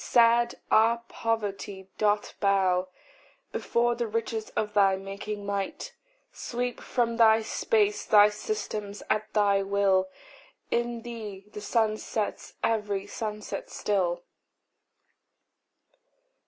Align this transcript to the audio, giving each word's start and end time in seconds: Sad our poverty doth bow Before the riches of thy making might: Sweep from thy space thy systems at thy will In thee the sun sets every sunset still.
Sad 0.03 0.55
our 0.71 1.03
poverty 1.09 1.87
doth 1.99 2.33
bow 2.39 2.87
Before 3.51 3.93
the 3.93 4.07
riches 4.07 4.49
of 4.55 4.73
thy 4.73 4.95
making 4.95 5.45
might: 5.45 5.93
Sweep 6.33 6.81
from 6.81 7.17
thy 7.17 7.43
space 7.43 8.03
thy 8.03 8.29
systems 8.29 9.03
at 9.11 9.31
thy 9.35 9.61
will 9.61 10.09
In 10.71 11.03
thee 11.03 11.45
the 11.53 11.61
sun 11.61 11.97
sets 11.97 12.55
every 12.63 13.05
sunset 13.05 13.69
still. 13.69 14.23